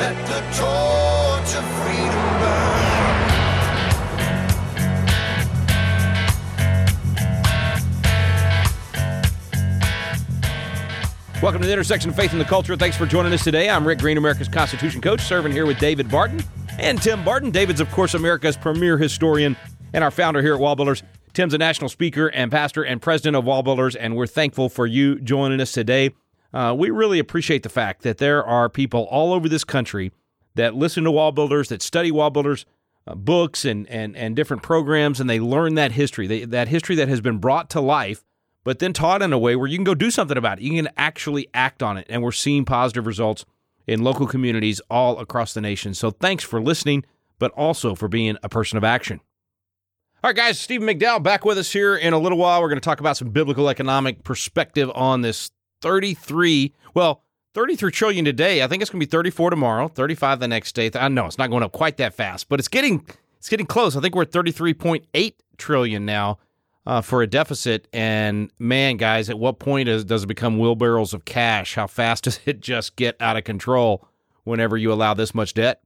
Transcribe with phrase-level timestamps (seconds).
[0.00, 2.80] Let the torch of freedom burn.
[11.42, 12.76] Welcome to the intersection of faith and the culture.
[12.76, 13.68] Thanks for joining us today.
[13.68, 16.42] I'm Rick Green, America's Constitution coach, serving here with David Barton
[16.78, 17.50] and Tim Barton.
[17.50, 19.54] David's, of course, America's premier historian
[19.92, 21.02] and our founder here at Wallbuilders.
[21.34, 25.20] Tim's a national speaker and pastor and president of Wallbuilders, and we're thankful for you
[25.20, 26.14] joining us today.
[26.52, 30.12] Uh, we really appreciate the fact that there are people all over this country
[30.56, 32.64] that listen to Wallbuilders, that study Wallbuilders
[33.06, 36.96] uh, books and, and, and different programs, and they learn that history, they, that history
[36.96, 38.24] that has been brought to life
[38.64, 40.64] but then taught in a way where you can go do something about it.
[40.64, 42.06] You can actually act on it.
[42.08, 43.44] And we're seeing positive results
[43.86, 45.94] in local communities all across the nation.
[45.94, 47.04] So thanks for listening,
[47.38, 49.20] but also for being a person of action.
[50.22, 52.60] All right, guys, Stephen McDowell back with us here in a little while.
[52.60, 57.22] We're going to talk about some biblical economic perspective on this 33, well,
[57.54, 58.62] 33 trillion today.
[58.62, 60.90] I think it's going to be 34 tomorrow, 35 the next day.
[60.94, 63.06] I know it's not going up quite that fast, but it's getting
[63.38, 63.96] it's getting close.
[63.96, 66.38] I think we're at 33.8 trillion now
[66.86, 67.88] uh, for a deficit.
[67.92, 71.74] And man, guys, at what point is, does it become wheelbarrows of cash?
[71.74, 74.06] How fast does it just get out of control
[74.44, 75.82] whenever you allow this much debt?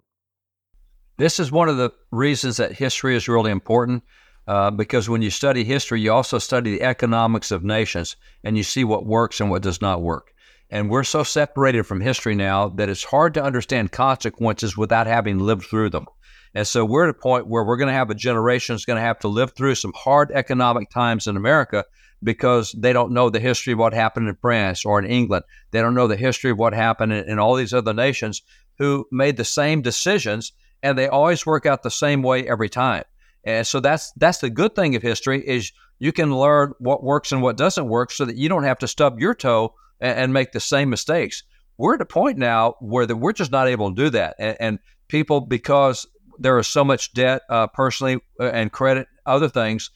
[1.16, 4.02] This is one of the reasons that history is really important.
[4.46, 8.62] Uh, because when you study history, you also study the economics of nations and you
[8.62, 10.32] see what works and what does not work.
[10.70, 15.38] And we're so separated from history now that it's hard to understand consequences without having
[15.38, 16.06] lived through them.
[16.54, 18.96] And so we're at a point where we're going to have a generation that's going
[18.96, 21.84] to have to live through some hard economic times in America
[22.22, 25.44] because they don't know the history of what happened in France or in England.
[25.72, 28.42] They don't know the history of what happened in, in all these other nations
[28.78, 33.04] who made the same decisions and they always work out the same way every time.
[33.46, 37.32] And so that's that's the good thing of history is you can learn what works
[37.32, 40.32] and what doesn't work so that you don't have to stub your toe and, and
[40.32, 41.42] make the same mistakes.
[41.76, 44.36] We're at a point now where the, we're just not able to do that.
[44.38, 44.78] And, and
[45.08, 46.06] people, because
[46.38, 49.90] there is so much debt uh, personally uh, and credit, other things.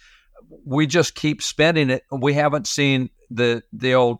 [0.64, 2.04] We just keep spending it.
[2.10, 4.18] We haven't seen the the old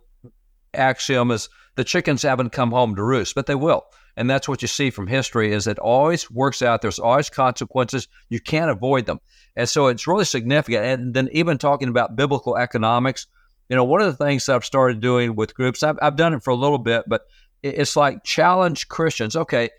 [0.75, 3.85] axiom is the chickens haven't come home to roost, but they will.
[4.19, 6.83] And that's what you see from history is it always works out.
[6.83, 8.09] There's always consequences.
[8.29, 9.21] You can't avoid them.
[9.55, 10.85] And so it's really significant.
[10.85, 13.29] And then even talking about biblical economics,
[13.69, 16.35] you know, one of the things that I've started doing with groups, I've, I've done
[16.35, 17.27] it for a little bit, but
[17.63, 19.37] it's like challenge Christians.
[19.37, 19.71] Okay,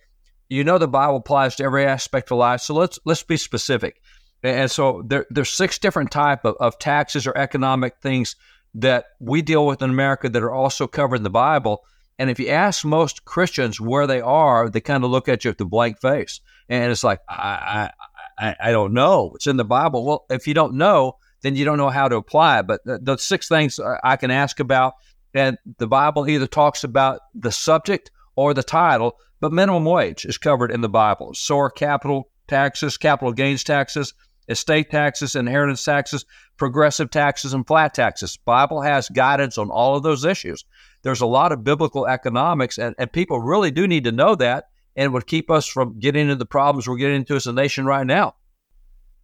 [0.48, 2.62] you know the Bible applies to every aspect of life.
[2.62, 4.02] So let's let's be specific.
[4.42, 8.38] And so there, there's six different type of, of taxes or economic things
[8.76, 11.84] that we deal with in America that are also covered in the Bible.
[12.20, 15.52] And if you ask most Christians where they are, they kind of look at you
[15.52, 17.92] with a blank face, and it's like I,
[18.38, 19.32] I I don't know.
[19.36, 20.06] It's in the Bible.
[20.06, 22.68] Well, if you don't know, then you don't know how to apply it.
[22.68, 24.94] But the, the six things I can ask about,
[25.34, 30.38] and the Bible either talks about the subject or the title, but minimum wage is
[30.38, 31.34] covered in the Bible.
[31.34, 34.14] So are capital taxes, capital gains taxes,
[34.50, 36.26] estate taxes, inheritance taxes,
[36.58, 38.38] progressive taxes, and flat taxes.
[38.44, 40.66] Bible has guidance on all of those issues.
[41.02, 44.70] There's a lot of biblical economics, and, and people really do need to know that,
[44.96, 47.86] and would keep us from getting into the problems we're getting into as a nation
[47.86, 48.36] right now.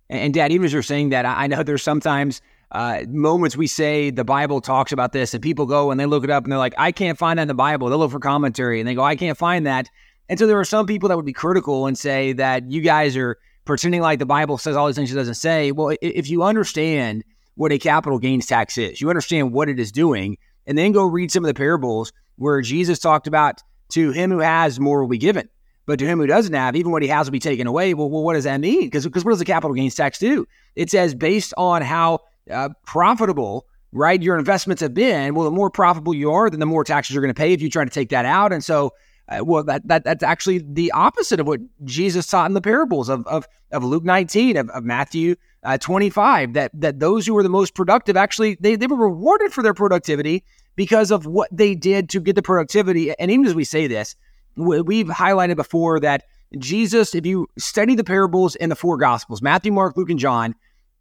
[0.09, 2.41] And, Dad, even as you're saying that, I know there's sometimes
[2.71, 6.23] uh, moments we say the Bible talks about this, and people go and they look
[6.23, 7.89] it up and they're like, I can't find that in the Bible.
[7.89, 9.89] They look for commentary and they go, I can't find that.
[10.29, 13.15] And so there are some people that would be critical and say that you guys
[13.17, 15.71] are pretending like the Bible says all these things it doesn't say.
[15.71, 17.23] Well, if you understand
[17.55, 20.37] what a capital gains tax is, you understand what it is doing,
[20.67, 24.39] and then go read some of the parables where Jesus talked about to him who
[24.39, 25.47] has more will be given,
[25.85, 27.93] but to him who doesn't have, even what he has will be taken away.
[27.93, 28.85] Well, well what does that mean?
[28.85, 30.47] Because what does the capital gains tax do?
[30.75, 32.19] It says based on how
[32.51, 35.35] uh, profitable right your investments have been.
[35.35, 37.61] Well, the more profitable you are, then the more taxes you're going to pay if
[37.61, 38.51] you try to take that out.
[38.51, 38.93] And so
[39.27, 43.09] uh, well, that, that that's actually the opposite of what Jesus taught in the parables
[43.09, 46.53] of of, of Luke 19, of, of Matthew uh, 25.
[46.53, 49.73] That that those who were the most productive actually they, they were rewarded for their
[49.73, 50.43] productivity
[50.75, 53.17] because of what they did to get the productivity.
[53.17, 54.15] And even as we say this,
[54.55, 56.23] we've highlighted before that
[56.57, 60.55] Jesus, if you study the parables in the four Gospels, Matthew, Mark, Luke, and John,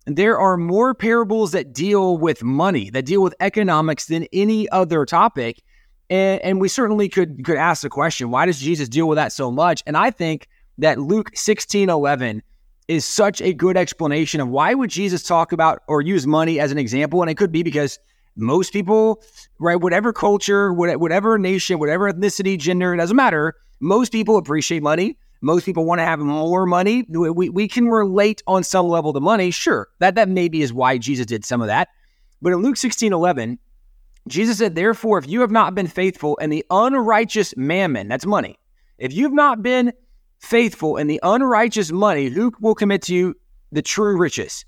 [0.07, 5.05] there are more parables that deal with money, that deal with economics than any other
[5.05, 5.63] topic.
[6.11, 9.33] And, and we certainly could could ask the question, why does Jesus deal with that
[9.33, 9.83] so much?
[9.87, 10.49] And I think
[10.79, 12.43] that Luke 16, 11
[12.89, 16.71] is such a good explanation of why would Jesus talk about or use money as
[16.71, 17.23] an example.
[17.23, 17.99] And it could be because
[18.37, 19.23] most people,
[19.59, 23.55] right, whatever culture, whatever nation, whatever ethnicity, gender, it doesn't matter.
[23.81, 25.17] Most people appreciate money.
[25.41, 27.05] Most people want to have more money.
[27.09, 29.51] We, we can relate on some level to money.
[29.51, 31.89] Sure, that, that maybe is why Jesus did some of that.
[32.41, 33.59] But in Luke 16, 11,
[34.27, 38.59] Jesus said, Therefore, if you have not been faithful in the unrighteous mammon, that's money,
[38.99, 39.93] If you've not been
[40.45, 43.35] faithful in the unrighteous money, who will commit to you
[43.73, 44.65] the true riches?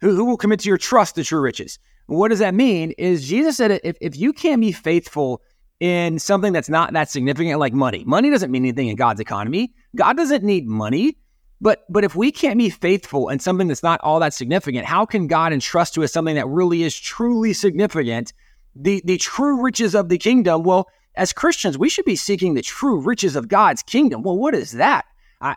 [0.00, 1.78] Who, who will commit to your trust the true riches?
[2.06, 2.92] What does that mean?
[2.98, 5.42] Is Jesus said if, if you can't be faithful
[5.78, 9.72] in something that's not that significant, like money, money doesn't mean anything in God's economy.
[9.96, 11.16] God doesn't need money.
[11.60, 15.04] But but if we can't be faithful in something that's not all that significant, how
[15.04, 18.32] can God entrust to us something that really is truly significant?
[18.74, 20.62] The the true riches of the kingdom.
[20.62, 24.22] Well, as Christians, we should be seeking the true riches of God's kingdom.
[24.22, 25.04] Well, what is that?
[25.40, 25.56] I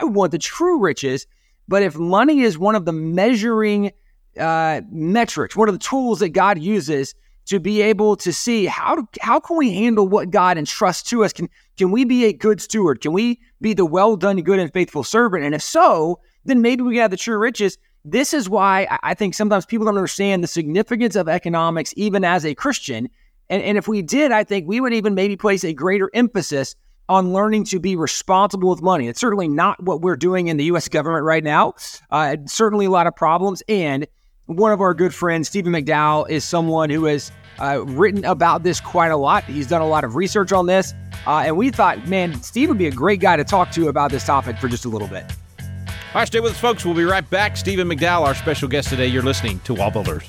[0.00, 1.26] I want the true riches.
[1.68, 3.92] But if money is one of the measuring
[4.38, 7.14] uh, metrics, one of the tools that God uses
[7.46, 11.32] to be able to see how how can we handle what God entrusts to us?
[11.32, 13.00] Can can we be a good steward?
[13.00, 15.44] Can we be the well done, good and faithful servant?
[15.44, 17.78] And if so, then maybe we have the true riches.
[18.04, 22.44] This is why I think sometimes people don't understand the significance of economics, even as
[22.44, 23.08] a Christian.
[23.48, 26.74] And, and if we did, I think we would even maybe place a greater emphasis
[27.08, 29.08] on learning to be responsible with money.
[29.08, 30.88] It's certainly not what we're doing in the U.S.
[30.88, 31.74] government right now.
[32.10, 33.62] Uh, certainly a lot of problems.
[33.68, 34.06] And
[34.46, 38.80] one of our good friends, Stephen McDowell, is someone who has uh, written about this
[38.80, 39.44] quite a lot.
[39.44, 40.94] He's done a lot of research on this.
[41.26, 44.10] Uh, and we thought, man, Steve would be a great guy to talk to about
[44.10, 45.24] this topic for just a little bit.
[45.60, 46.84] All right, stay with us, folks.
[46.84, 47.56] We'll be right back.
[47.56, 49.06] Stephen McDowell, our special guest today.
[49.06, 50.28] You're listening to Wall Builders.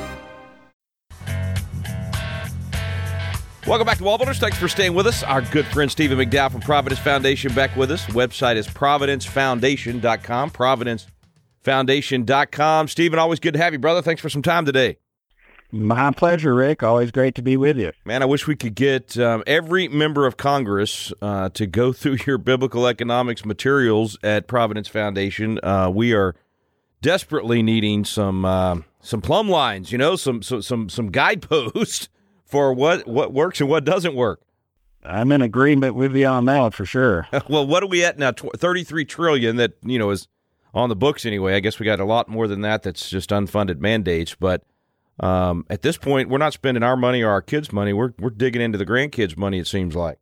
[3.67, 4.39] Welcome back to Wallbuilders.
[4.39, 5.21] Thanks for staying with us.
[5.21, 8.03] Our good friend Stephen McDowell from Providence Foundation back with us.
[8.07, 10.49] Website is providencefoundation.com.
[10.49, 12.87] Providencefoundation.com.
[12.87, 14.01] Stephen, always good to have you, brother.
[14.01, 14.97] Thanks for some time today.
[15.71, 16.81] My pleasure, Rick.
[16.81, 17.91] Always great to be with you.
[18.03, 22.17] Man, I wish we could get um, every member of Congress uh, to go through
[22.25, 25.59] your biblical economics materials at Providence Foundation.
[25.61, 26.35] Uh, we are
[27.03, 32.09] desperately needing some uh, some plumb lines, you know, some some some, some guideposts
[32.51, 34.41] for what what works and what doesn't work.
[35.03, 37.27] I'm in agreement with you on that for sure.
[37.49, 38.33] well, what are we at now?
[38.33, 39.55] Thirty-three trillion.
[39.55, 40.27] That you know is
[40.73, 41.55] on the books anyway.
[41.55, 42.83] I guess we got a lot more than that.
[42.83, 44.35] That's just unfunded mandates.
[44.35, 44.63] But
[45.19, 47.93] um, at this point, we're not spending our money or our kids' money.
[47.93, 49.57] We're we're digging into the grandkids' money.
[49.57, 50.19] It seems like.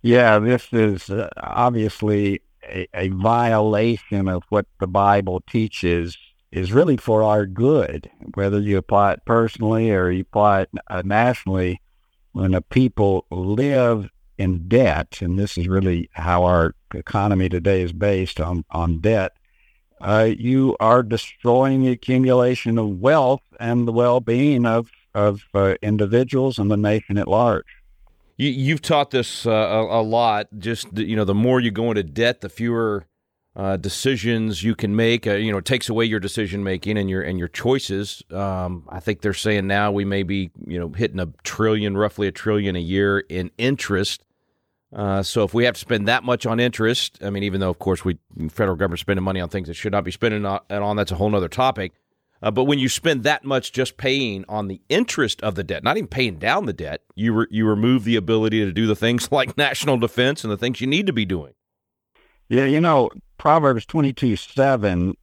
[0.00, 6.16] Yeah, this is uh, obviously a, a violation of what the Bible teaches
[6.50, 11.02] is really for our good, whether you apply it personally or you apply it uh,
[11.04, 11.80] nationally.
[12.32, 17.92] When a people live in debt, and this is really how our economy today is
[17.92, 19.32] based on, on debt,
[20.00, 26.58] uh, you are destroying the accumulation of wealth and the well-being of, of uh, individuals
[26.58, 27.66] and the nation at large.
[28.36, 30.46] You, have taught this uh, a, a, lot.
[30.58, 33.07] Just you know, the more you go into debt, the fewer
[33.58, 35.26] uh, decisions you can make.
[35.26, 38.22] Uh, you know, it takes away your decision making and your and your choices.
[38.30, 42.28] Um, I think they're saying now we may be you know hitting a trillion, roughly
[42.28, 44.22] a trillion a year in interest.
[44.94, 47.68] Uh, so if we have to spend that much on interest, I mean, even though
[47.68, 48.16] of course we
[48.48, 51.16] federal government spending money on things that should not be spending on, on that's a
[51.16, 51.92] whole other topic.
[52.40, 55.82] Uh, but when you spend that much just paying on the interest of the debt,
[55.82, 58.94] not even paying down the debt, you re- you remove the ability to do the
[58.94, 61.54] things like national defense and the things you need to be doing.
[62.48, 65.16] Yeah, you know, Proverbs 22 7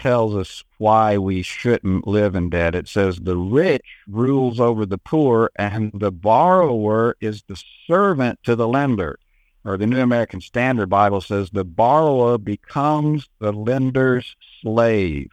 [0.00, 2.74] tells us why we shouldn't live in debt.
[2.74, 8.56] It says, The rich rules over the poor, and the borrower is the servant to
[8.56, 9.18] the lender.
[9.64, 15.30] Or the New American Standard Bible says, The borrower becomes the lender's slave.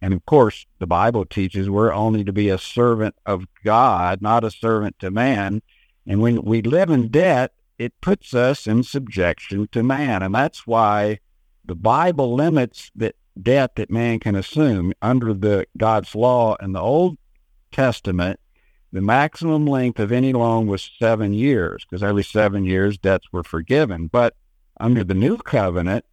[0.00, 4.44] And of course, the Bible teaches we're only to be a servant of God, not
[4.44, 5.62] a servant to man.
[6.06, 10.22] And when we live in debt, it puts us in subjection to man.
[10.22, 11.18] And that's why
[11.68, 16.80] the Bible limits the debt that man can assume under the God's law in the
[16.80, 17.18] Old
[17.70, 18.40] Testament,
[18.90, 23.44] the maximum length of any loan was seven years because every seven years debts were
[23.44, 24.06] forgiven.
[24.06, 24.34] But
[24.80, 26.06] under the new covenant,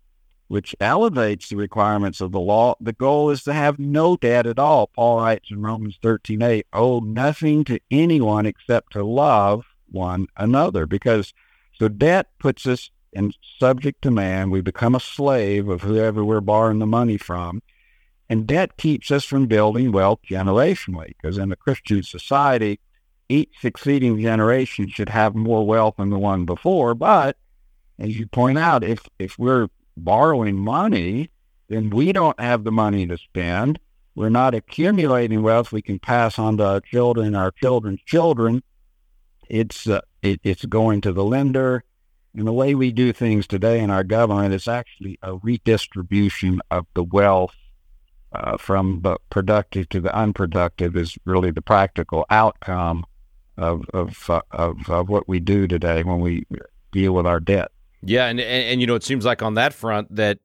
[0.50, 4.60] which elevates the requirements of the law, the goal is to have no debt at
[4.60, 4.88] all.
[4.88, 10.86] Paul writes in Romans 13, 8, owe nothing to anyone except to love one another.
[10.86, 11.34] Because
[11.80, 14.52] so debt puts us in subject to man.
[14.52, 17.62] We become a slave of whoever we're borrowing the money from.
[18.30, 22.80] And debt keeps us from building wealth generationally, because in a Christian society,
[23.30, 26.94] each succeeding generation should have more wealth than the one before.
[26.94, 27.38] But
[28.00, 31.30] as you point out, if if we're borrowing money,
[31.70, 33.80] then we don't have the money to spend.
[34.16, 38.64] We're not accumulating wealth we can pass on to our children, our children's children.
[39.50, 41.84] It's uh, it, it's going to the lender.
[42.36, 46.86] And the way we do things today in our government is actually a redistribution of
[46.94, 47.56] the wealth
[48.34, 53.06] uh, from the productive to the unproductive is really the practical outcome
[53.58, 56.46] of of, uh, of of what we do today when we
[56.92, 57.72] deal with our debt.
[58.04, 60.40] Yeah, and, and, and you know it seems like on that front that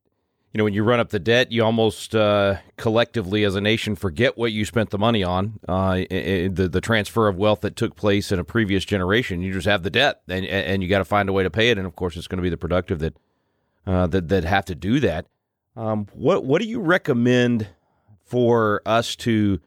[0.53, 3.95] you know when you run up the debt, you almost uh, collectively as a nation
[3.95, 7.95] forget what you spent the money on, uh, the the transfer of wealth that took
[7.95, 9.43] place in a previous generation.
[9.43, 11.71] You just have the debt, and and you got to find a way to pay
[11.71, 13.17] it, and of course it's going to be the productive that
[13.87, 15.27] uh, that that have to do that.
[15.77, 17.69] Um, what what do you recommend
[18.25, 19.61] for us to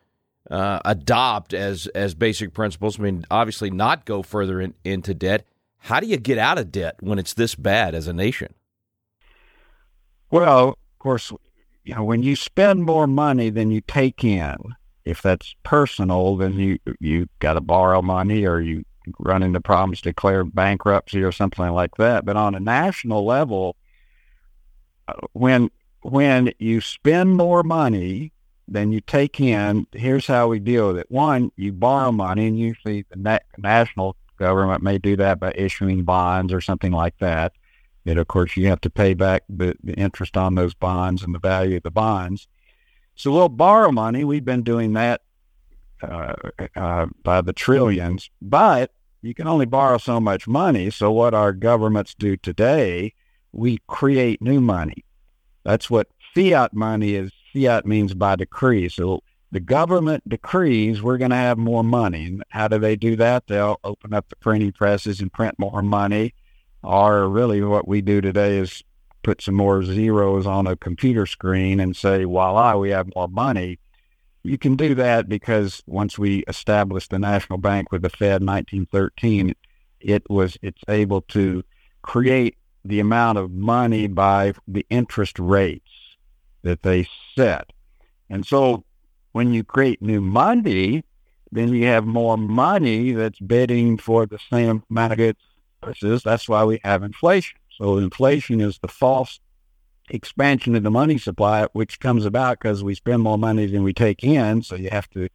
[0.51, 2.99] uh, adopt as as basic principles?
[2.99, 5.45] I mean, obviously, not go further in, into debt.
[5.77, 8.53] How do you get out of debt when it's this bad as a nation?
[10.33, 11.31] Well, of course,
[11.83, 14.55] you know when you spend more money than you take in,
[15.05, 18.83] if that's personal, then you you got to borrow money or you
[19.19, 22.25] run into problems, declare bankruptcy or something like that.
[22.25, 23.75] But on a national level,
[25.07, 25.69] uh, when
[26.01, 28.31] when you spend more money
[28.67, 31.11] than you take in, here's how we deal with it.
[31.11, 36.05] One, you borrow money, and usually the na- national government may do that by issuing
[36.05, 37.53] bonds or something like that.
[38.05, 41.33] And of course, you have to pay back the, the interest on those bonds and
[41.33, 42.47] the value of the bonds.
[43.15, 44.23] So we'll borrow money.
[44.23, 45.21] We've been doing that
[46.01, 46.33] uh,
[46.75, 48.91] uh, by the trillions, but
[49.21, 50.89] you can only borrow so much money.
[50.89, 53.13] So what our governments do today,
[53.53, 55.05] we create new money.
[55.63, 58.89] That's what fiat money is fiat means by decree.
[58.89, 62.25] So the government decrees we're going to have more money.
[62.25, 63.47] And how do they do that?
[63.47, 66.33] They'll open up the printing presses and print more money.
[66.83, 68.83] Or really what we do today is
[69.23, 73.79] put some more zeros on a computer screen and say, voila, we have more money.
[74.43, 78.47] You can do that because once we established the national bank with the Fed in
[78.47, 79.55] 1913,
[80.01, 81.63] it was it's able to
[82.01, 85.89] create the amount of money by the interest rates
[86.63, 87.71] that they set.
[88.29, 88.83] And so
[89.31, 91.05] when you create new money,
[91.51, 95.39] then you have more money that's bidding for the same amount of goods.
[96.23, 97.57] That's why we have inflation.
[97.77, 99.39] So inflation is the false
[100.09, 103.93] expansion of the money supply, which comes about because we spend more money than we
[103.93, 104.61] take in.
[104.63, 105.29] So you have to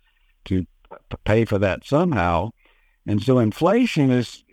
[0.45, 0.67] to
[1.25, 2.51] pay for that somehow.
[3.07, 4.45] And so inflation is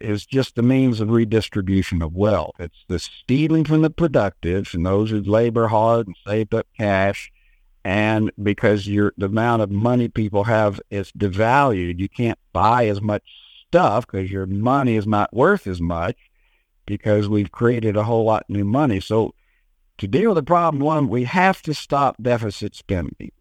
[0.00, 2.54] is just the means of redistribution of wealth.
[2.58, 7.32] It's the stealing from the productive and those who labor hard and saved up cash.
[7.84, 13.22] And because the amount of money people have is devalued, you can't buy as much
[13.74, 16.16] stuff because your money is not worth as much
[16.86, 19.00] because we've created a whole lot new money.
[19.00, 19.34] So
[19.98, 23.32] to deal with the problem, one, we have to stop deficit spending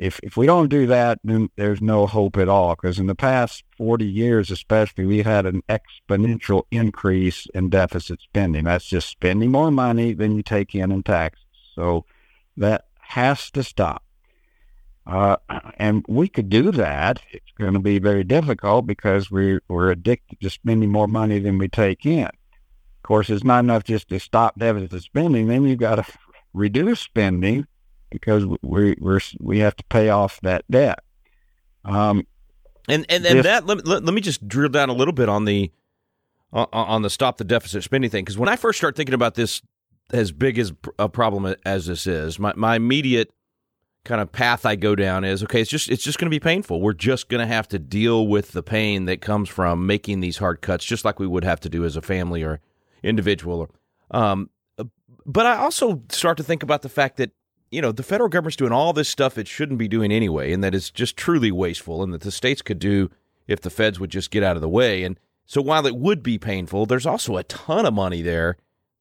[0.00, 2.74] if if we don't do that, then there's no hope at all.
[2.74, 8.64] Because in the past 40 years, especially, we've had an exponential increase in deficit spending.
[8.64, 11.44] That's just spending more money than you take in in taxes.
[11.74, 12.06] So
[12.56, 14.02] that has to stop.
[15.10, 15.36] Uh,
[15.76, 17.20] and we could do that.
[17.32, 21.58] It's going to be very difficult because we're, we're addicted to spending more money than
[21.58, 22.26] we take in.
[22.26, 25.48] Of course, it's not enough just to stop deficit spending.
[25.48, 26.04] Then you've got to
[26.52, 27.66] reduce spending
[28.10, 31.00] because we we we have to pay off that debt.
[31.84, 32.26] Um,
[32.88, 35.44] and and and that let, let, let me just drill down a little bit on
[35.44, 35.72] the
[36.52, 39.34] uh, on the stop the deficit spending thing because when I first start thinking about
[39.34, 39.60] this
[40.12, 43.32] as big as a problem as this is, my my immediate
[44.04, 45.60] kind of path I go down is okay.
[45.60, 46.80] It's just it's just going to be painful.
[46.80, 50.38] We're just going to have to deal with the pain that comes from making these
[50.38, 52.60] hard cuts, just like we would have to do as a family or
[53.02, 53.70] individual.
[54.10, 54.50] Um,
[55.26, 57.30] but I also start to think about the fact that
[57.70, 60.62] you know, the federal government's doing all this stuff it shouldn't be doing anyway, and
[60.64, 63.10] that it's just truly wasteful, and that the states could do
[63.46, 65.04] if the feds would just get out of the way.
[65.04, 68.56] And so while it would be painful, there's also a ton of money there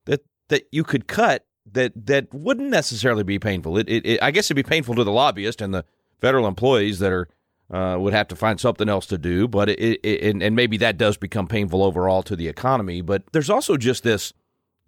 [0.05, 3.77] that that you could cut that that wouldn't necessarily be painful.
[3.77, 5.85] It, it, it I guess it'd be painful to the lobbyist and the
[6.19, 7.27] federal employees that are
[7.71, 9.47] uh, would have to find something else to do.
[9.47, 13.01] But it, it and, and maybe that does become painful overall to the economy.
[13.01, 14.33] But there's also just this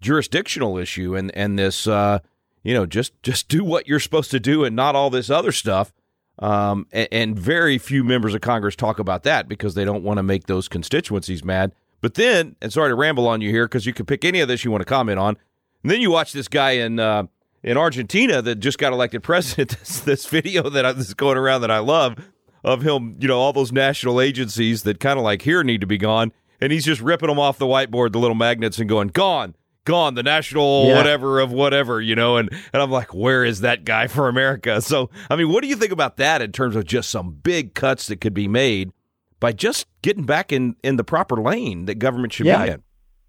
[0.00, 2.18] jurisdictional issue and and this uh,
[2.62, 5.52] you know just just do what you're supposed to do and not all this other
[5.52, 5.92] stuff.
[6.38, 10.16] Um, and, and very few members of Congress talk about that because they don't want
[10.16, 11.72] to make those constituencies mad.
[12.00, 14.48] But then, and sorry to ramble on you here because you can pick any of
[14.48, 15.36] this you want to comment on.
[15.82, 17.24] And then you watch this guy in uh,
[17.62, 19.70] in Argentina that just got elected president.
[19.78, 22.16] This, this video that I, that's going around that I love
[22.64, 25.86] of him, you know, all those national agencies that kind of like here need to
[25.86, 29.08] be gone, and he's just ripping them off the whiteboard, the little magnets, and going
[29.08, 30.96] gone, gone, the national Yeah.
[30.96, 34.80] whatever of whatever, you know, and and I'm like, where is that guy for America?
[34.82, 37.74] So I mean, what do you think about that in terms of just some big
[37.74, 38.92] cuts that could be made
[39.40, 42.64] by just getting back in in the proper lane that government should Yeah.
[42.64, 42.82] be in?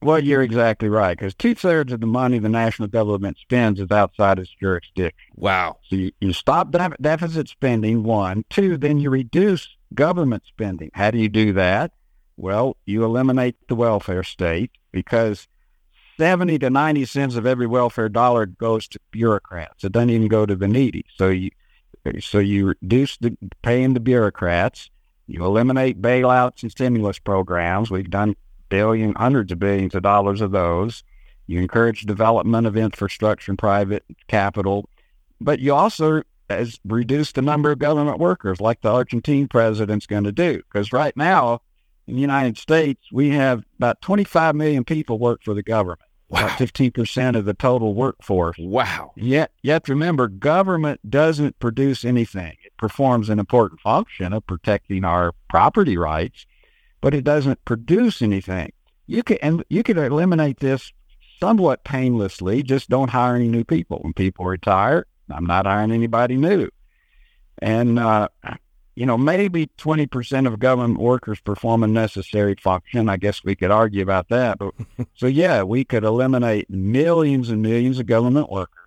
[0.03, 3.91] Well, you're exactly right because two thirds of the money the national government spends is
[3.91, 5.33] outside its jurisdiction.
[5.36, 5.77] Wow.
[5.88, 8.45] So you, you stop def- deficit spending, one.
[8.50, 10.91] Two, then you reduce government spending.
[10.93, 11.91] How do you do that?
[12.38, 15.48] Well, you eliminate the welfare state because
[16.17, 19.83] 70 to 90 cents of every welfare dollar goes to bureaucrats.
[19.83, 21.05] It doesn't even go to the needy.
[21.15, 21.51] So you,
[22.19, 24.89] so you reduce the paying the bureaucrats.
[25.27, 27.89] You eliminate bailouts and stimulus programs.
[27.89, 28.36] We've done
[28.74, 31.03] billion, hundreds of billions of dollars of those.
[31.46, 34.89] You encourage development of infrastructure and private capital,
[35.39, 40.24] but you also as reduce the number of government workers, like the Argentine president's going
[40.24, 40.58] to do.
[40.58, 41.62] Because right now,
[42.08, 46.46] in the United States, we have about 25 million people work for the government, Wow.
[46.46, 48.58] about 15% of the total workforce.
[48.60, 49.12] Wow.
[49.15, 52.58] Yet, yet remember, government doesn't produce anything.
[52.65, 56.48] It performs an important function of protecting our property rights,
[57.03, 58.72] but it doesn't produce anything.
[59.07, 60.93] You can and you can eliminate this
[61.41, 62.63] somewhat painlessly.
[62.63, 64.00] Just don't hire any new people.
[64.01, 66.69] When people retire, I'm not hiring anybody new.
[67.57, 68.29] And uh,
[68.95, 73.10] you know, maybe 20% of government workers perform a necessary function.
[73.10, 74.60] I guess we could argue about that.
[74.60, 74.74] But,
[75.16, 78.82] so, yeah, we could eliminate millions and millions of government workers.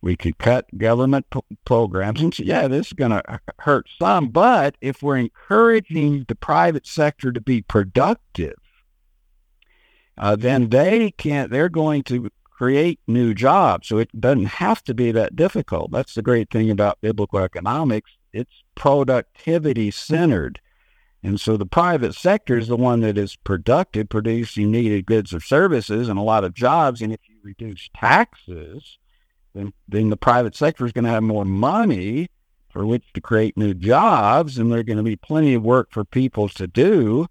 [0.00, 2.20] We could cut government p- programs.
[2.20, 4.28] And yeah, this is going to hurt some.
[4.28, 8.56] But if we're encouraging the private sector to be productive,
[10.16, 13.88] uh, then they can't, they're going to create new jobs.
[13.88, 15.90] So it doesn't have to be that difficult.
[15.92, 18.12] That's the great thing about biblical economics.
[18.32, 20.60] It's productivity centered.
[21.22, 25.40] And so the private sector is the one that is productive, producing needed goods or
[25.40, 27.00] services and a lot of jobs.
[27.00, 28.98] And if you reduce taxes,
[29.54, 32.28] then, then the private sector is going to have more money
[32.70, 35.88] for which to create new jobs, and there are going to be plenty of work
[35.90, 37.26] for people to do.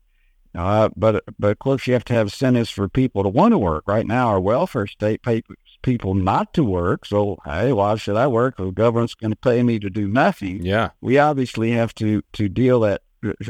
[0.55, 3.57] Uh, but but of course, you have to have incentives for people to want to
[3.59, 3.83] work.
[3.87, 5.43] Right now, our welfare state pays
[5.83, 7.05] people not to work.
[7.05, 8.57] So, hey, why should I work?
[8.57, 10.89] The government's going to pay me to do nothing Yeah.
[10.99, 13.01] we obviously have to to deal that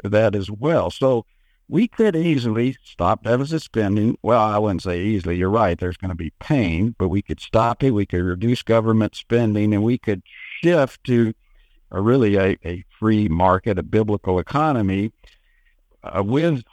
[0.04, 0.92] that as well.
[0.92, 1.26] So
[1.70, 4.18] we could easily stop deficit spending.
[4.22, 5.38] Well, I wouldn't say easily.
[5.38, 5.78] You're right.
[5.78, 7.92] There's going to be pain, but we could stop it.
[7.92, 10.22] We could reduce government spending, and we could
[10.62, 11.34] shift to
[11.92, 15.12] a really a, a free market, a biblical economy
[16.04, 16.64] uh, with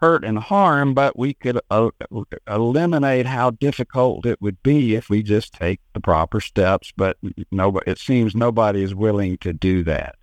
[0.00, 1.90] hurt and harm, but we could uh,
[2.46, 6.92] eliminate how difficult it would be if we just take the proper steps.
[6.96, 7.16] But
[7.50, 10.16] nobody, it seems nobody is willing to do that.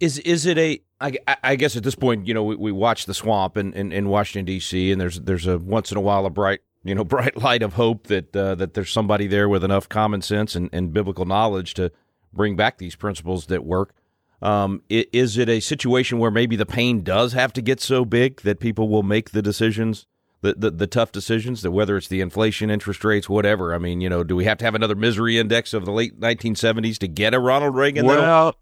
[0.00, 0.80] Is is it a?
[1.26, 3.92] I, I- guess at this point, you know, we, we watch the swamp in, in,
[3.92, 4.90] in Washington D.C.
[4.90, 7.74] and there's there's a once in a while a bright you know bright light of
[7.74, 11.74] hope that uh, that there's somebody there with enough common sense and, and biblical knowledge
[11.74, 11.90] to
[12.32, 13.94] bring back these principles that work.
[14.42, 18.42] Um, is it a situation where maybe the pain does have to get so big
[18.42, 20.06] that people will make the decisions,
[20.42, 23.74] the, the the tough decisions, that whether it's the inflation, interest rates, whatever.
[23.74, 26.20] I mean, you know, do we have to have another misery index of the late
[26.20, 28.04] 1970s to get a Ronald Reagan?
[28.04, 28.56] well,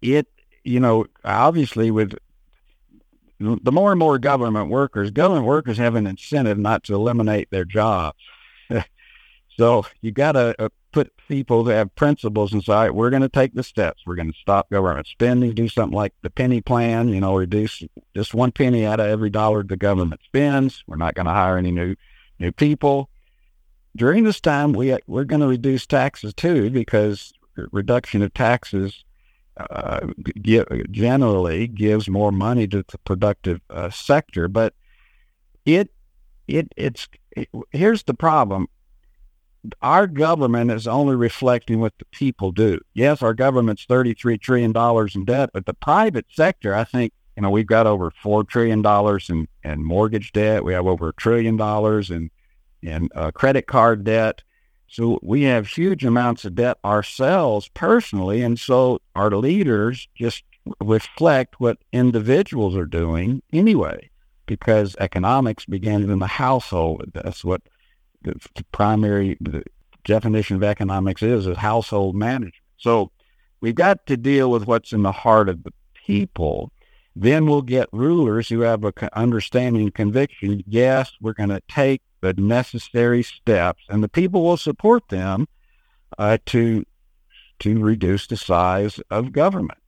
[0.00, 0.28] it
[0.64, 2.14] you know obviously with
[3.40, 7.64] the more and more government workers, government workers have an incentive not to eliminate their
[7.64, 8.18] jobs.
[9.56, 13.54] so you got to uh, put people that have principles say, we're going to take
[13.54, 14.02] the steps.
[14.06, 17.82] We're going to stop government spending, do something like the penny plan, you know, reduce
[18.14, 20.84] just one penny out of every dollar the government spends.
[20.86, 21.96] We're not going to hire any new
[22.38, 23.10] new people.
[23.96, 27.32] During this time, we we're going to reduce taxes too because
[27.72, 29.04] reduction of taxes
[29.56, 30.00] uh,
[30.42, 34.48] gi- generally gives more money to the productive uh, sector.
[34.48, 34.74] But
[35.64, 35.90] it
[36.46, 38.66] it it's it, here's the problem.
[39.80, 42.80] Our government is only reflecting what the people do.
[42.92, 47.42] Yes, our government's thirty-three trillion dollars in debt, but the private sector, I think, you
[47.42, 50.64] know, we've got over four trillion dollars in, in mortgage debt.
[50.64, 52.30] We have over a trillion dollars in
[52.82, 54.42] in uh, credit card debt.
[54.94, 60.44] So we have huge amounts of debt ourselves personally, and so our leaders just
[60.80, 64.08] reflect what individuals are doing anyway,
[64.46, 67.10] because economics begins in the household.
[67.12, 67.62] That's what
[68.22, 68.36] the
[68.70, 69.36] primary
[70.04, 72.54] definition of economics is, is household management.
[72.76, 73.10] So
[73.60, 75.72] we've got to deal with what's in the heart of the
[76.06, 76.70] people.
[77.16, 80.64] Then we'll get rulers who have a understanding conviction.
[80.66, 85.46] Yes, we're going to take the necessary steps, and the people will support them
[86.18, 86.84] uh, to
[87.60, 89.78] to reduce the size of government.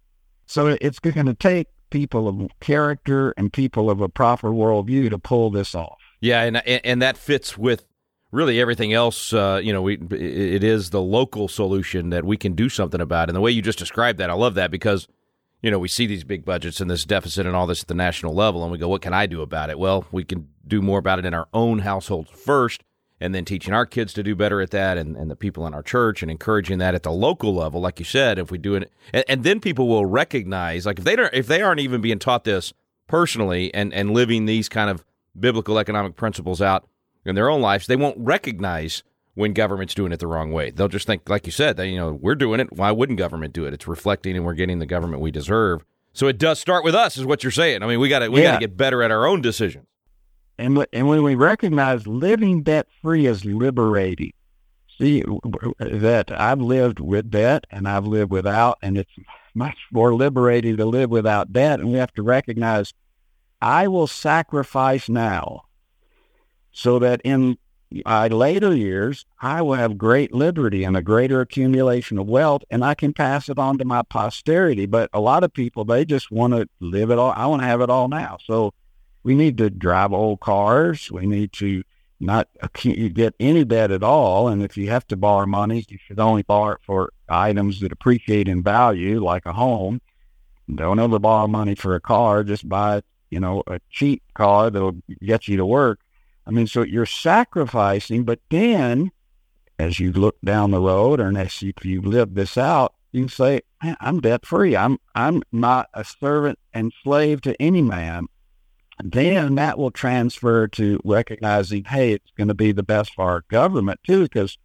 [0.46, 5.18] So it's going to take people of character and people of a proper worldview to
[5.18, 5.98] pull this off.
[6.20, 7.84] Yeah, and and that fits with
[8.30, 9.32] really everything else.
[9.32, 13.28] Uh, you know, we it is the local solution that we can do something about.
[13.28, 15.08] And the way you just described that, I love that because
[15.62, 17.94] you know we see these big budgets and this deficit and all this at the
[17.94, 19.78] national level, and we go, what can I do about it?
[19.78, 22.82] Well, we can do more about it in our own households first
[23.20, 25.74] and then teaching our kids to do better at that and, and the people in
[25.74, 28.74] our church and encouraging that at the local level like you said if we do
[28.74, 32.00] it and, and then people will recognize like if they don't if they aren't even
[32.00, 32.72] being taught this
[33.06, 35.04] personally and and living these kind of
[35.38, 36.86] biblical economic principles out
[37.24, 39.02] in their own lives they won't recognize
[39.36, 40.70] when government's doing it the wrong way.
[40.70, 42.72] They'll just think like you said that you know we're doing it.
[42.72, 43.72] Why wouldn't government do it?
[43.74, 45.84] It's reflecting and we're getting the government we deserve.
[46.12, 47.82] So it does start with us is what you're saying.
[47.82, 48.52] I mean we got to we Yeah.
[48.52, 49.86] got to get better at our own decisions.
[50.58, 54.32] And, and when we recognize living debt free is liberating,
[54.98, 55.22] see
[55.78, 59.12] that I've lived with debt and I've lived without, and it's
[59.54, 61.80] much more liberating to live without debt.
[61.80, 62.94] And we have to recognize
[63.60, 65.64] I will sacrifice now
[66.72, 67.58] so that in
[68.04, 72.84] my later years, I will have great liberty and a greater accumulation of wealth, and
[72.84, 74.86] I can pass it on to my posterity.
[74.86, 77.32] But a lot of people, they just want to live it all.
[77.36, 78.38] I want to have it all now.
[78.44, 78.74] So
[79.22, 81.10] we need to drive old cars.
[81.10, 81.84] We need to
[82.18, 84.48] not get any debt at all.
[84.48, 87.92] And if you have to borrow money, you should only borrow it for items that
[87.92, 90.00] appreciate in value, like a home.
[90.74, 92.42] Don't ever borrow money for a car.
[92.42, 96.00] Just buy, you know, a cheap car that'll get you to work.
[96.46, 99.10] I mean, so you're sacrificing, but then
[99.78, 103.22] as you look down the road or as you, if you live this out, you
[103.22, 104.76] can say, "Man, I'm debt free.
[104.76, 108.28] I'm, I'm not a servant and slave to any man
[109.02, 113.44] then that will transfer to recognizing, hey, it's going to be the best for our
[113.48, 114.56] government too, because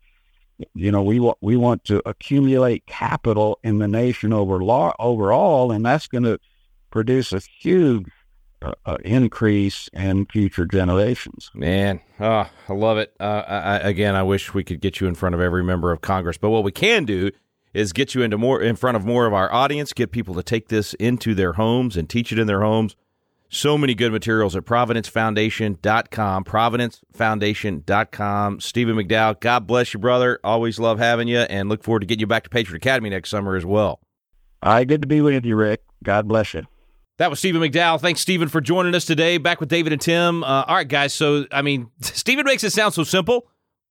[0.73, 5.71] you know we want we want to accumulate capital in the nation over law overall,
[5.71, 6.39] and that's going to
[6.91, 8.07] produce a huge
[8.61, 11.49] uh, uh, increase in future generations.
[11.53, 13.13] Man, oh, I love it.
[13.19, 15.91] Uh, I, I- again, I wish we could get you in front of every member
[15.91, 17.31] of Congress, but what we can do
[17.73, 20.43] is get you into more in front of more of our audience, get people to
[20.43, 22.95] take this into their homes and teach it in their homes.
[23.53, 28.59] So many good materials at providencefoundation.com, providencefoundation.com.
[28.61, 30.39] Stephen McDowell, God bless you, brother.
[30.43, 33.29] Always love having you and look forward to getting you back to Patriot Academy next
[33.29, 33.99] summer as well.
[34.63, 35.83] All right, good to be with you, Rick.
[36.03, 36.65] God bless you.
[37.21, 38.01] That was Stephen McDowell.
[38.01, 39.37] Thanks, Stephen, for joining us today.
[39.37, 40.43] Back with David and Tim.
[40.43, 41.13] Uh, all right, guys.
[41.13, 43.47] So, I mean, Stephen makes it sound so simple,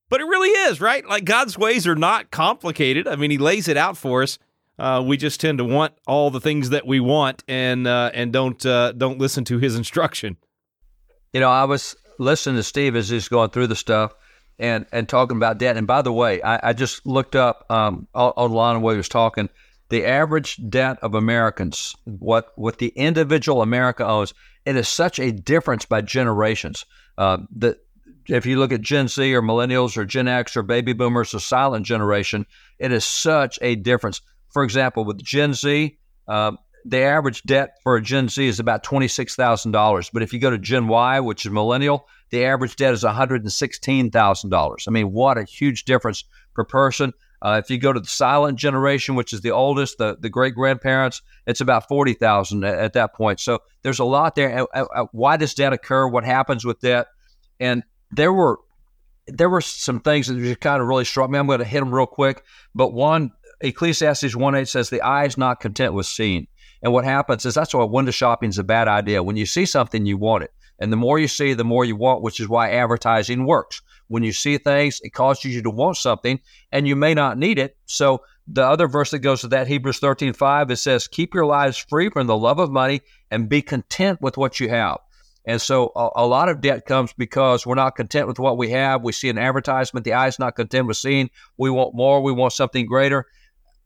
[0.08, 1.06] but it really is, right?
[1.06, 3.06] Like God's ways are not complicated.
[3.06, 4.40] I mean, He lays it out for us.
[4.80, 8.32] Uh, we just tend to want all the things that we want and uh, and
[8.32, 10.36] don't uh, don't listen to His instruction.
[11.32, 14.12] You know, I was listening to Steve as he's going through the stuff
[14.58, 15.76] and and talking about debt.
[15.76, 19.48] And by the way, I, I just looked up um, online while he was talking.
[19.90, 24.32] The average debt of Americans, what what the individual America owes,
[24.64, 26.86] it is such a difference by generations.
[27.18, 27.78] Uh, that
[28.28, 31.40] if you look at Gen Z or millennials or Gen X or baby boomers or
[31.40, 32.46] silent generation,
[32.78, 34.20] it is such a difference.
[34.50, 35.98] For example, with Gen Z,
[36.28, 36.52] uh,
[36.84, 40.08] the average debt for a Gen Z is about twenty six thousand dollars.
[40.08, 43.16] But if you go to Gen Y, which is millennial, the average debt is one
[43.16, 44.84] hundred and sixteen thousand dollars.
[44.86, 46.22] I mean, what a huge difference
[46.54, 47.12] per person.
[47.42, 50.54] Uh, if you go to the silent generation, which is the oldest, the, the great
[50.54, 53.40] grandparents, it's about forty thousand at, at that point.
[53.40, 54.66] So there's a lot there.
[54.74, 56.06] Uh, uh, why does debt occur?
[56.06, 57.06] What happens with debt?
[57.58, 58.58] And there were
[59.26, 61.38] there were some things that just kind of really struck me.
[61.38, 62.44] I'm going to hit them real quick.
[62.74, 66.46] But one, Ecclesiastes 1 8 says, The eye is not content with seeing.
[66.82, 69.22] And what happens is that's why window shopping is a bad idea.
[69.22, 70.52] When you see something, you want it.
[70.78, 73.82] And the more you see, the more you want, which is why advertising works.
[74.10, 76.40] When you see things, it causes you to want something,
[76.72, 77.76] and you may not need it.
[77.86, 81.46] So the other verse that goes to that, Hebrews 13 5, it says, Keep your
[81.46, 84.98] lives free from the love of money and be content with what you have.
[85.44, 88.70] And so a, a lot of debt comes because we're not content with what we
[88.70, 89.04] have.
[89.04, 91.30] We see an advertisement, the eye's not content with seeing.
[91.56, 93.26] We want more, we want something greater.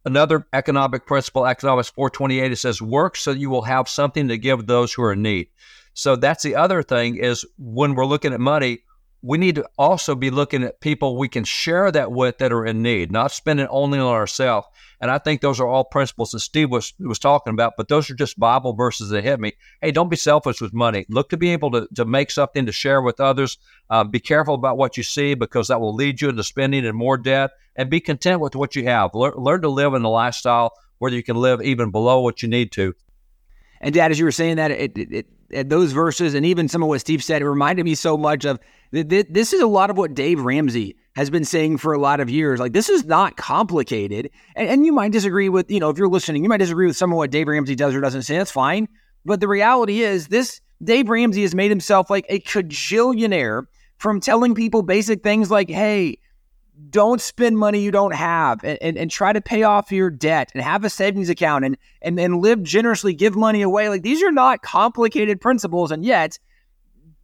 [0.06, 4.66] Another economic principle, Ephesians 428, it says, work so you will have something to give
[4.66, 5.48] those who are in need.
[5.92, 8.84] So that's the other thing is when we're looking at money,
[9.24, 12.66] we need to also be looking at people we can share that with that are
[12.66, 14.66] in need, not spending only on ourselves.
[15.00, 18.10] And I think those are all principles that Steve was was talking about, but those
[18.10, 19.54] are just Bible verses that hit me.
[19.80, 21.06] Hey, don't be selfish with money.
[21.08, 23.56] Look to be able to, to make something to share with others.
[23.88, 26.96] Uh, be careful about what you see because that will lead you into spending and
[26.96, 27.52] more debt.
[27.76, 29.14] And be content with what you have.
[29.14, 32.48] Learn, learn to live in the lifestyle where you can live even below what you
[32.48, 32.94] need to.
[33.80, 36.82] And Dad, as you were saying that, it, it, it, those verses and even some
[36.82, 38.58] of what Steve said, it reminded me so much of
[38.92, 42.30] this is a lot of what Dave Ramsey has been saying for a lot of
[42.30, 42.60] years.
[42.60, 46.08] Like this is not complicated, and, and you might disagree with you know if you're
[46.08, 48.36] listening, you might disagree with some of what Dave Ramsey does or doesn't say.
[48.36, 48.88] That's fine,
[49.24, 53.64] but the reality is this: Dave Ramsey has made himself like a cajillionaire
[53.98, 56.18] from telling people basic things like, "Hey."
[56.90, 60.50] Don't spend money you don't have and, and, and, try to pay off your debt
[60.54, 63.88] and have a savings account and, and, and live generously, give money away.
[63.88, 65.90] Like these are not complicated principles.
[65.90, 66.38] And yet,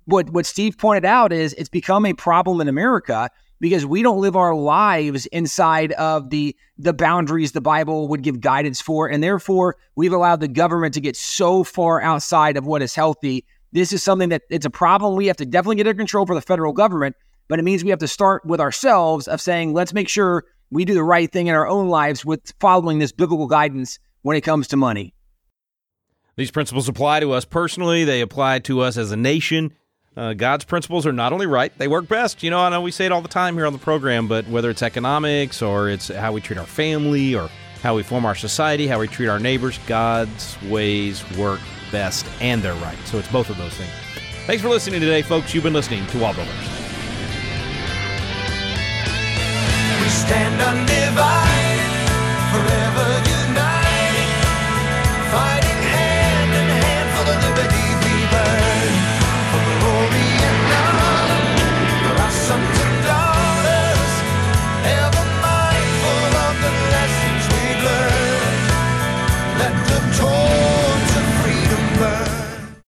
[0.05, 4.21] what, what Steve pointed out is it's become a problem in America because we don't
[4.21, 9.09] live our lives inside of the the boundaries the Bible would give guidance for.
[9.09, 13.45] And therefore, we've allowed the government to get so far outside of what is healthy.
[13.73, 16.35] This is something that it's a problem we have to definitely get under control for
[16.35, 17.15] the federal government
[17.51, 20.85] but it means we have to start with ourselves of saying, let's make sure we
[20.85, 24.43] do the right thing in our own lives with following this biblical guidance when it
[24.43, 25.13] comes to money.
[26.37, 29.73] These principles apply to us personally, they apply to us as a nation.
[30.17, 32.45] Uh, God's principles are not only right, they work best.
[32.45, 34.47] You know, I know we say it all the time here on the program, but
[34.47, 37.51] whether it's economics or it's how we treat our family or
[37.83, 41.61] how we form our society, how we treat our neighbors, God's ways work
[41.91, 42.99] best and they're right.
[43.07, 43.91] So it's both of those things.
[44.47, 45.53] Thanks for listening today, folks.
[45.53, 46.33] You've been listening to Wall
[50.31, 52.09] stand undivided
[52.53, 52.89] forever.